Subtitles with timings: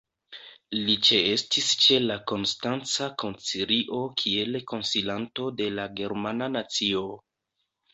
[0.87, 7.11] Li ĉeestis ĉe la Konstanca Koncilio kiel konsilanto de la "germana nacio".